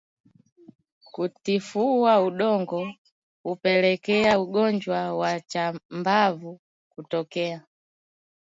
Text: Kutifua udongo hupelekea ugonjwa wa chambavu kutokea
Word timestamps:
Kutifua 1.13 2.21
udongo 2.23 2.93
hupelekea 3.43 4.39
ugonjwa 4.39 5.17
wa 5.17 5.39
chambavu 5.39 6.59
kutokea 6.89 7.63